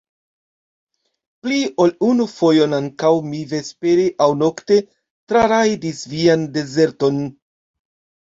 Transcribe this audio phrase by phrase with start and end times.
[1.43, 4.79] Pli ol unu fojon ankaŭ mi vespere aŭ nokte
[5.33, 7.21] trarajdis vian dezerton!